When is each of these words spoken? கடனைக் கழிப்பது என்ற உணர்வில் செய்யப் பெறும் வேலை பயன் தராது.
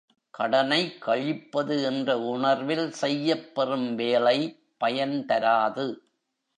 கடனைக் 0.33 1.01
கழிப்பது 1.01 1.83
என்ற 1.83 2.19
உணர்வில் 2.19 2.91
செய்யப் 2.91 3.55
பெறும் 3.55 3.95
வேலை 3.95 4.37
பயன் 4.77 5.25
தராது. 5.25 5.87